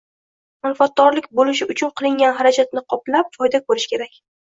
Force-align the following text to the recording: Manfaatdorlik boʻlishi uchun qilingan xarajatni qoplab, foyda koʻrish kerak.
Manfaatdorlik 0.67 1.27
boʻlishi 1.41 1.69
uchun 1.75 1.93
qilingan 2.01 2.35
xarajatni 2.43 2.87
qoplab, 2.91 3.33
foyda 3.41 3.65
koʻrish 3.69 3.91
kerak. 3.97 4.23